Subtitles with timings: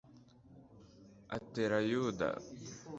[1.37, 2.27] atera yuda